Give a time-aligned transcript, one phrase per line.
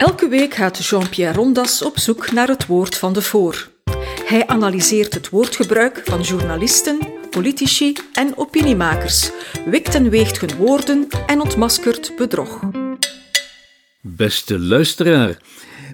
[0.00, 3.68] Elke week gaat Jean-Pierre Rondas op zoek naar het woord van de voor.
[4.24, 6.98] Hij analyseert het woordgebruik van journalisten,
[7.30, 9.30] politici en opiniemakers,
[9.64, 12.60] wikt en weegt hun woorden en ontmaskert bedrog.
[14.00, 15.36] Beste luisteraar,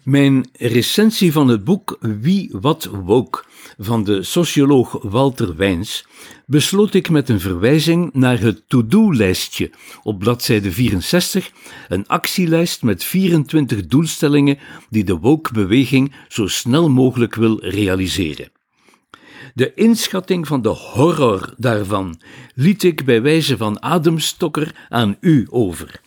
[0.07, 3.45] mijn recensie van het boek Wie Wat Woke
[3.79, 6.07] van de socioloog Walter Wijns
[6.47, 9.71] besloot ik met een verwijzing naar het to-do-lijstje
[10.03, 11.51] op bladzijde 64,
[11.89, 14.59] een actielijst met 24 doelstellingen
[14.91, 18.51] die de woke-beweging zo snel mogelijk wil realiseren.
[19.55, 22.21] De inschatting van de horror daarvan
[22.55, 26.05] liet ik bij wijze van ademstokker aan u over.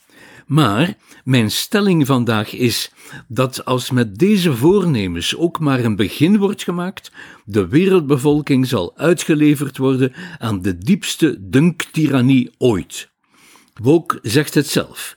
[0.49, 2.91] Maar mijn stelling vandaag is
[3.27, 7.11] dat als met deze voornemens ook maar een begin wordt gemaakt,
[7.45, 13.09] de wereldbevolking zal uitgeleverd worden aan de diepste dunktirannie ooit.
[13.81, 15.13] Wok zegt het zelf.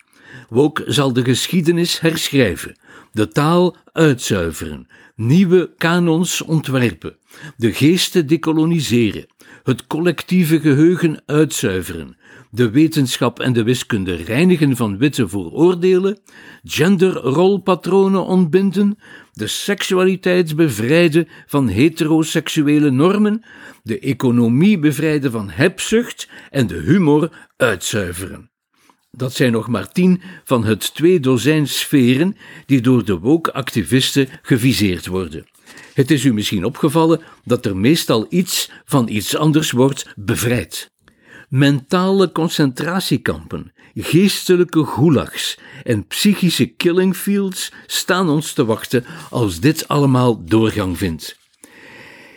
[0.49, 2.79] Wok zal de geschiedenis herschrijven,
[3.13, 4.87] de taal uitzuiveren,
[5.17, 7.17] nieuwe kanons ontwerpen,
[7.57, 9.27] de geesten decoloniseren,
[9.63, 12.17] het collectieve geheugen uitzuiveren,
[12.51, 16.19] de wetenschap en de wiskunde reinigen van witte vooroordelen,
[16.63, 18.99] genderrolpatronen ontbinden,
[19.33, 23.45] de seksualiteit bevrijden van heteroseksuele normen,
[23.83, 28.51] de economie bevrijden van hebzucht en de humor uitzuiveren.
[29.11, 35.07] Dat zijn nog maar tien van het twee dozijn sferen die door de woke-activisten geviseerd
[35.07, 35.47] worden.
[35.95, 40.91] Het is u misschien opgevallen dat er meestal iets van iets anders wordt bevrijd.
[41.49, 50.45] Mentale concentratiekampen, geestelijke gulags en psychische killing fields staan ons te wachten als dit allemaal
[50.45, 51.42] doorgang vindt.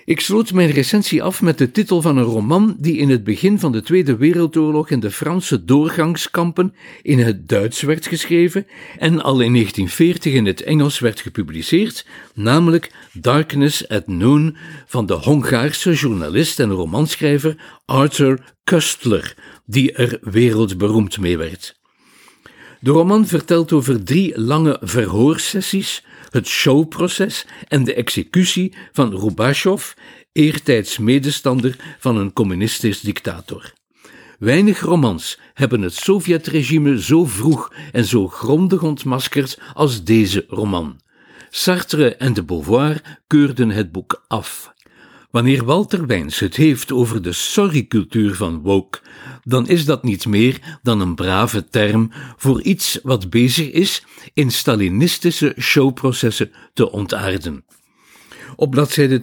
[0.06, 3.60] Ik sloot mijn recensie af met de titel van een roman die in het begin
[3.60, 8.68] van de Tweede Wereldoorlog in de Franse doorgangskampen in het Duits werd geschreven
[8.98, 15.14] en al in 1940 in het Engels werd gepubliceerd, namelijk Darkness at Noon van de
[15.14, 17.56] Hongaarse journalist en romanschrijver
[17.86, 21.80] Arthur Kustler, die er wereldberoemd mee werd.
[22.80, 26.04] De roman vertelt over drie lange verhoorsessies
[26.36, 29.92] het showproces en de executie van Rubashov,
[30.32, 33.74] eertijds medestander van een communistisch dictator.
[34.40, 41.00] Weinig romans hebben het Sovjetregime zo vroeg en zo grondig ontmaskerd als deze roman.
[41.50, 44.74] Sartre en de Beauvoir keurden het boek af.
[45.36, 49.00] Wanneer Walter Wijns het heeft over de sorry-cultuur van woke,
[49.44, 54.04] dan is dat niet meer dan een brave term voor iets wat bezig is
[54.34, 57.66] in Stalinistische showprocessen te ontaarden.
[58.56, 59.20] Op bladzijde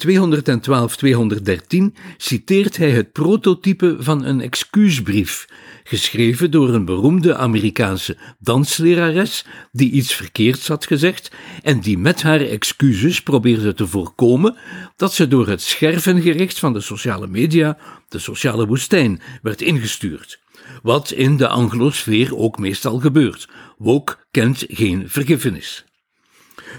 [1.93, 5.47] 212-213 citeert hij het prototype van een excuusbrief,
[5.85, 11.31] geschreven door een beroemde Amerikaanse danslerares die iets verkeerds had gezegd
[11.63, 14.57] en die met haar excuses probeerde te voorkomen
[14.97, 17.79] dat ze door het schervengericht van de sociale media,
[18.09, 20.41] de sociale woestijn, werd ingestuurd.
[20.83, 23.49] Wat in de anglosfeer ook meestal gebeurt.
[23.79, 25.85] Woke kent geen vergiffenis.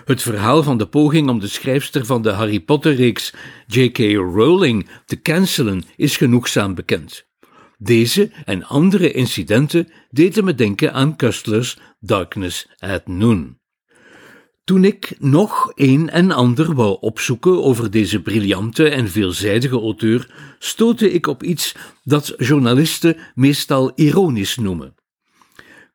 [0.06, 3.34] Het verhaal van de poging om de schrijfster van de Harry Potter-reeks
[3.67, 3.97] J.K.
[4.16, 7.25] Rowling te cancelen is genoegzaam bekend.
[7.78, 13.62] Deze en andere incidenten deden me denken aan Kustlers Darkness at Noon.
[14.63, 21.12] Toen ik nog een en ander wou opzoeken over deze briljante en veelzijdige auteur, stootte
[21.12, 24.95] ik op iets dat journalisten meestal ironisch noemen.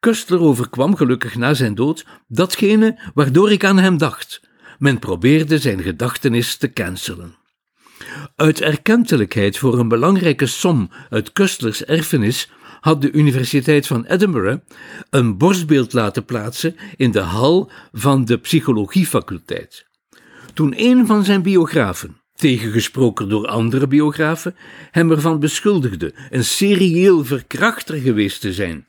[0.01, 4.41] Kustler overkwam gelukkig na zijn dood datgene waardoor ik aan hem dacht.
[4.79, 7.35] Men probeerde zijn gedachtenis te cancelen.
[8.37, 12.51] Uit erkentelijkheid voor een belangrijke som uit Kustlers erfenis
[12.81, 14.59] had de Universiteit van Edinburgh
[15.11, 19.87] een borstbeeld laten plaatsen in de hal van de psychologiefaculteit.
[20.55, 24.57] Toen een van zijn biografen, tegengesproken door andere biografen,
[24.91, 28.87] hem ervan beschuldigde een serieel verkrachter geweest te zijn,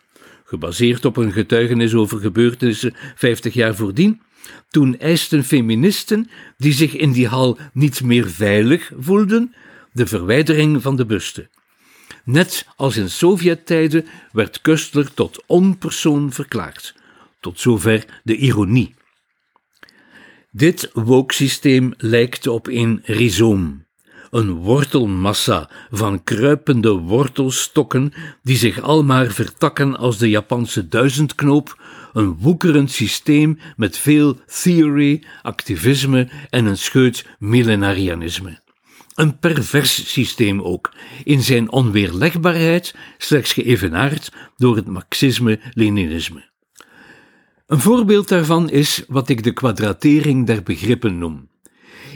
[0.50, 4.22] gebaseerd op een getuigenis over gebeurtenissen 50 jaar voordien,
[4.70, 9.56] toen eisten feministen, die zich in die hal niet meer veilig voelden,
[9.92, 11.50] de verwijdering van de buste.
[12.24, 16.96] Net als in Sovjettijden werd Kustler tot onpersoon verklaard.
[17.40, 18.96] Tot zover de ironie.
[20.52, 23.86] Dit wooksysteem lijkt op een rhizoom,
[24.32, 31.82] een wortelmassa van kruipende wortelstokken die zich almaar vertakken als de Japanse duizendknoop,
[32.14, 38.60] een woekerend systeem met veel theory, activisme en een scheut millenarianisme.
[39.16, 40.94] Een pervers systeem ook,
[41.24, 46.48] in zijn onweerlegbaarheid slechts geëvenaard door het marxisme-leninisme.
[47.68, 51.50] Een voorbeeld daarvan is wat ik de kwadratering der begrippen noem.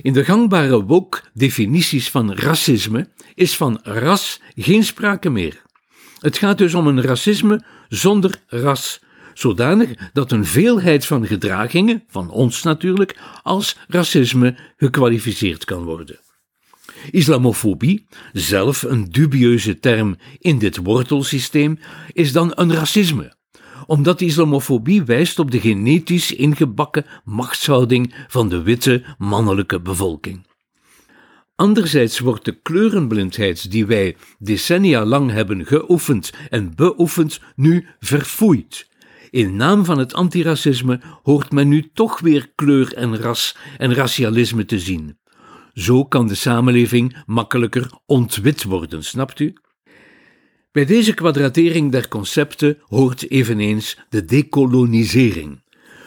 [0.02, 5.62] In de gangbare woke-definities van racisme is van ras geen sprake meer.
[6.20, 9.00] Het gaat dus om een racisme zonder ras,
[9.34, 16.20] zodanig dat een veelheid van gedragingen, van ons natuurlijk, als racisme gekwalificeerd kan worden.
[17.12, 21.80] Islamofobie, zelf een dubieuze term in dit wortelsysteem,
[22.12, 23.36] is dan een racisme,
[23.86, 30.46] omdat islamofobie wijst op de genetisch ingebakken machtshouding van de witte mannelijke bevolking.
[31.56, 38.90] Anderzijds wordt de kleurenblindheid die wij decennia lang hebben geoefend en beoefend nu verfoeid.
[39.30, 44.66] In naam van het antiracisme hoort men nu toch weer kleur en ras en racialisme
[44.66, 45.18] te zien.
[45.74, 49.54] Zo kan de samenleving makkelijker ontwit worden, snapt u?
[50.74, 55.62] Bij deze kwadratering der concepten hoort eveneens de decolonisering.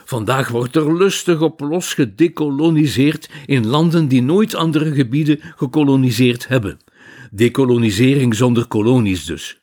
[0.05, 6.79] Vandaag wordt er lustig op los gedecoloniseerd in landen die nooit andere gebieden gekoloniseerd hebben.
[7.31, 9.61] Decolonisering zonder kolonies dus.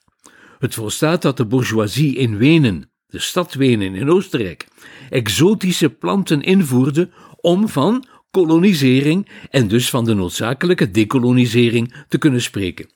[0.59, 4.67] Het volstaat dat de bourgeoisie in Wenen, de stad Wenen in Oostenrijk,
[5.09, 7.09] exotische planten invoerde
[7.41, 12.89] om van kolonisering en dus van de noodzakelijke decolonisering te kunnen spreken.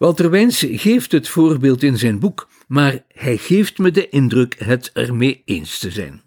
[0.00, 4.90] Walter Wijns geeft het voorbeeld in zijn boek, maar hij geeft me de indruk het
[4.92, 6.22] ermee eens te zijn.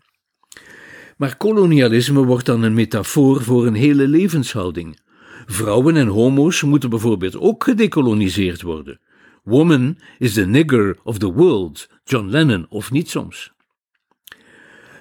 [1.18, 5.00] Maar kolonialisme wordt dan een metafoor voor een hele levenshouding.
[5.46, 9.00] Vrouwen en homo's moeten bijvoorbeeld ook gedecoloniseerd worden.
[9.44, 13.52] Woman is the nigger of the world, John Lennon of niet soms.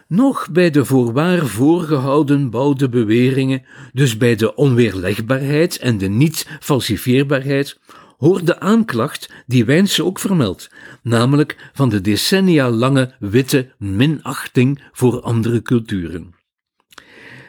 [0.08, 7.78] Nog bij de voorwaar voorgehouden bouwde beweringen, dus bij de onweerlegbaarheid en de niet-falsifieerbaarheid,
[8.22, 10.70] hoort de aanklacht die Wijnse ook vermeldt,
[11.02, 16.34] namelijk van de decennia lange witte minachting voor andere culturen.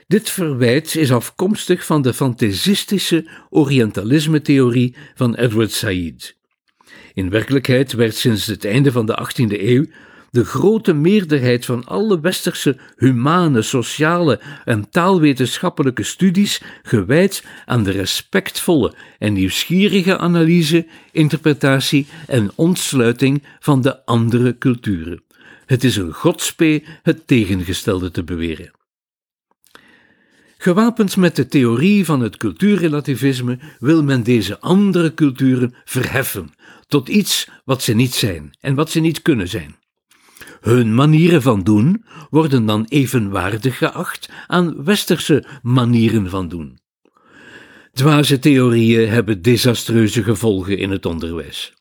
[0.08, 6.38] Dit verwijt is afkomstig van de fantasistische Orientalisme-theorie van Edward Said.
[7.14, 9.86] In werkelijkheid werd sinds het einde van de 18e eeuw
[10.34, 18.94] de grote meerderheid van alle westerse humane, sociale en taalwetenschappelijke studies gewijd aan de respectvolle
[19.20, 25.24] en nieuwsgierige analyse, interpretatie en ontsluiting van de andere culturen.
[25.66, 28.72] Het is een godspee het tegengestelde te beweren.
[30.58, 36.54] Gewapend met de theorie van het cultuurrelativisme wil men deze andere culturen verheffen
[36.88, 39.82] tot iets wat ze niet zijn en wat ze niet kunnen zijn.
[40.64, 46.80] Hun manieren van doen worden dan evenwaardig geacht aan westerse manieren van doen.
[47.94, 51.74] Dwaze theorieën hebben desastreuze gevolgen in het onderwijs.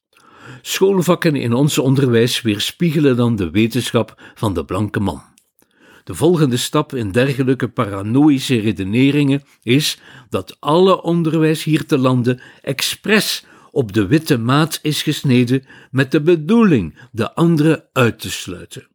[0.63, 5.23] Schoolvakken in ons onderwijs weerspiegelen dan de wetenschap van de blanke man.
[6.05, 9.99] De volgende stap in dergelijke paranoïsche redeneringen is
[10.31, 16.21] dat alle onderwijs hier te lande expres op de witte maat is gesneden met de
[16.21, 18.87] bedoeling de andere uit te sluiten.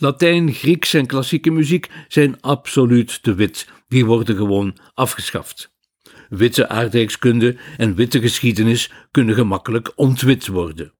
[0.00, 5.76] Latijn, Grieks en klassieke muziek zijn absoluut te wit, die worden gewoon afgeschaft.
[6.28, 10.92] Witte aardrijkskunde en witte geschiedenis kunnen gemakkelijk ontwit worden.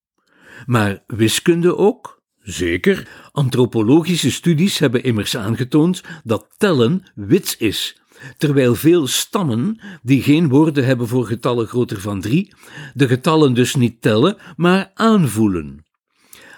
[0.66, 2.22] Maar wiskunde ook?
[2.42, 8.00] Zeker, antropologische studies hebben immers aangetoond dat tellen wit is,
[8.36, 12.54] terwijl veel stammen, die geen woorden hebben voor getallen groter van drie,
[12.94, 15.86] de getallen dus niet tellen, maar aanvoelen.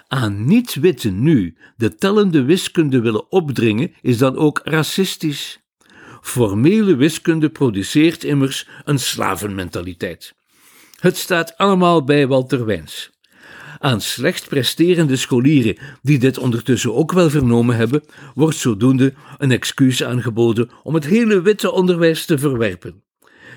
[0.07, 5.59] Aan niet-witten nu de tellende wiskunde willen opdringen, is dan ook racistisch.
[6.21, 10.33] Formele wiskunde produceert immers een slavenmentaliteit.
[10.99, 13.11] Het staat allemaal bij Walter Wijns.
[13.81, 20.03] Aan slecht presterende scholieren, die dit ondertussen ook wel vernomen hebben, wordt zodoende een excuus
[20.03, 23.03] aangeboden om het hele witte onderwijs te verwerpen.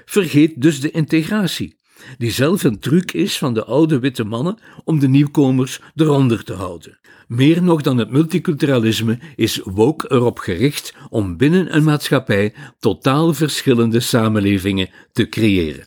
[0.04, 1.76] Vergeet dus de integratie,
[2.18, 6.52] die zelf een truc is van de oude witte mannen om de nieuwkomers eronder te
[6.52, 6.98] houden.
[7.28, 14.00] Meer nog dan het multiculturalisme is woke erop gericht om binnen een maatschappij totaal verschillende
[14.00, 15.86] samenlevingen te creëren.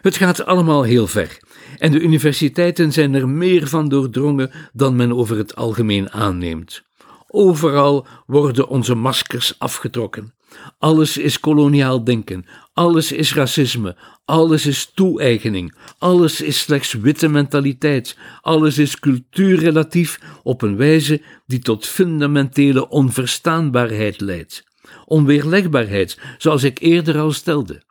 [0.00, 1.42] Het gaat allemaal heel ver
[1.84, 6.82] en de universiteiten zijn er meer van doordrongen dan men over het algemeen aanneemt.
[7.28, 10.34] Overal worden onze maskers afgetrokken.
[10.78, 18.16] Alles is koloniaal denken, alles is racisme, alles is toe-eigening, alles is slechts witte mentaliteit,
[18.40, 24.64] alles is cultuurrelatief op een wijze die tot fundamentele onverstaanbaarheid leidt.
[25.04, 27.82] Onweerlegbaarheid, zoals ik eerder al stelde.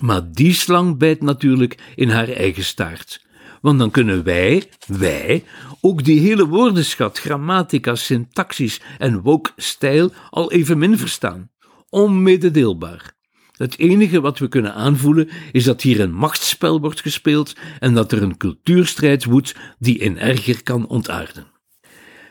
[0.00, 3.26] Maar die slang bijt natuurlijk in haar eigen staart.
[3.60, 5.44] Want dan kunnen wij, wij,
[5.80, 11.50] ook die hele woordenschat, grammatica, syntaxis en woke-stijl al evenmin verstaan.
[11.88, 13.16] Onmededeelbaar.
[13.56, 18.12] Het enige wat we kunnen aanvoelen is dat hier een machtsspel wordt gespeeld en dat
[18.12, 21.46] er een cultuurstrijd woedt die in erger kan ontaarden.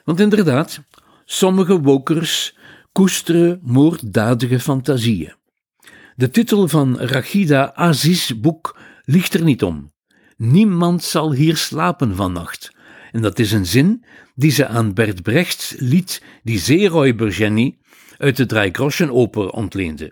[0.04, 0.82] Want inderdaad,
[1.26, 2.58] sommige wokers
[2.92, 5.34] koesteren moorddadige fantasieën.
[6.16, 9.92] De titel van Rachida Aziz' boek ligt er niet om.
[10.38, 12.72] Niemand zal hier slapen vannacht.
[13.12, 14.04] En dat is een zin
[14.36, 17.78] die ze aan Bert Brechts lied Die Zeeräuber Jenny
[18.18, 20.12] uit de Dreigroschenoper ontleende.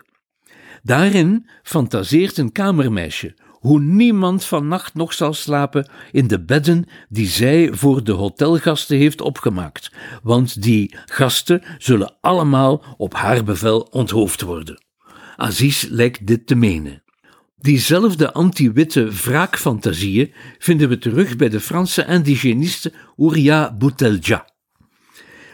[0.82, 7.72] Daarin fantaseert een kamermeisje hoe niemand vannacht nog zal slapen in de bedden die zij
[7.72, 9.92] voor de hotelgasten heeft opgemaakt,
[10.22, 14.84] want die gasten zullen allemaal op haar bevel onthoofd worden.
[15.36, 17.02] Aziz lijkt dit te menen.
[17.60, 24.48] Diezelfde anti-witte wraakfantasieën vinden we terug bij de Franse indigéniste Ouria Boutelja.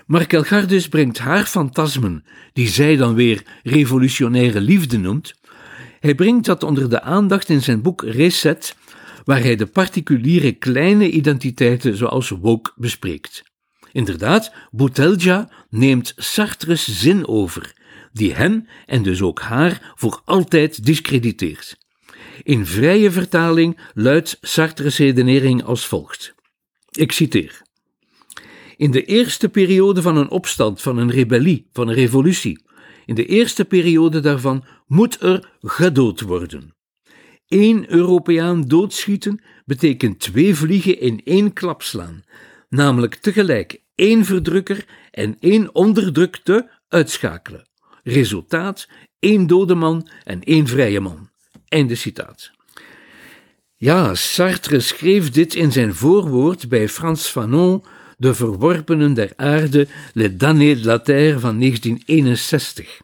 [0.06, 0.44] Markel
[0.90, 5.34] brengt haar fantasmen, die zij dan weer revolutionaire liefde noemt,
[6.02, 8.76] hij brengt dat onder de aandacht in zijn boek Reset,
[9.24, 13.42] waar hij de particuliere kleine identiteiten zoals woke bespreekt.
[13.92, 17.74] Inderdaad, Boutelja neemt Sartre's zin over,
[18.12, 21.76] die hem en dus ook haar voor altijd discrediteert.
[22.42, 26.34] In vrije vertaling luidt Sartre's redenering als volgt.
[26.90, 27.62] Ik citeer.
[28.76, 32.64] In de eerste periode van een opstand, van een rebellie, van een revolutie,
[33.06, 36.74] in de eerste periode daarvan moet er gedood worden.
[37.48, 42.22] Eén Europeaan doodschieten betekent twee vliegen in één klap slaan,
[42.68, 47.68] namelijk tegelijk één verdrukker en één onderdrukte uitschakelen.
[48.02, 51.31] Resultaat: één dode man en één vrije man.
[51.72, 52.50] Einde citaat.
[53.76, 57.84] Ja, Sartre schreef dit in zijn voorwoord bij Frans Fanon,
[58.18, 63.00] De Verworpenen der Aarde, Le Damnés de la Terre van 1961.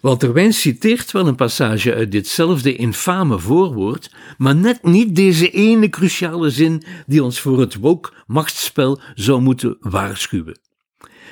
[0.00, 5.88] Walter Wijns citeert wel een passage uit ditzelfde infame voorwoord, maar net niet deze ene
[5.88, 10.58] cruciale zin die ons voor het woke machtsspel zou moeten waarschuwen.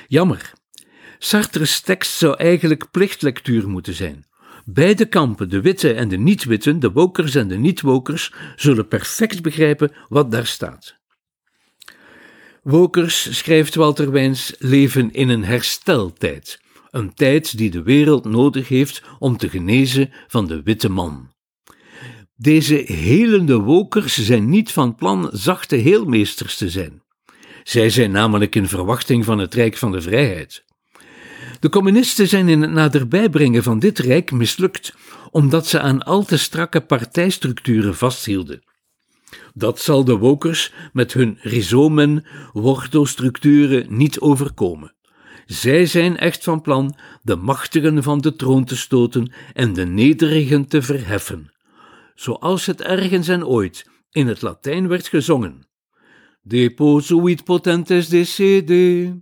[0.07, 0.51] Jammer.
[1.19, 4.28] Sartre's tekst zou eigenlijk plichtlectuur moeten zijn.
[4.73, 9.91] Beide kampen, de witte en de niet-witten, de wokers en de niet-wokers, zullen perfect begrijpen
[10.07, 10.95] wat daar staat.
[12.63, 16.59] Wokers, schrijft Walter Wijns, leven in een hersteltijd
[16.91, 21.33] een tijd die de wereld nodig heeft om te genezen van de witte man.
[22.35, 27.03] Deze helende wokers zijn niet van plan zachte heelmeesters te zijn.
[27.63, 30.65] Zij zijn namelijk in verwachting van het Rijk van de Vrijheid.
[31.59, 34.93] De communisten zijn in het naderbijbrengen van dit rijk mislukt,
[35.31, 38.63] omdat ze aan al te strakke partijstructuren vasthielden.
[39.53, 44.93] Dat zal de wokers met hun rhizomen, wortelstructuren niet overkomen.
[45.45, 50.67] Zij zijn echt van plan de machtigen van de troon te stoten en de nederigen
[50.67, 51.51] te verheffen,
[52.15, 55.67] zoals het ergens en ooit in het Latijn werd gezongen.
[56.41, 59.21] Deposuit potentes decede,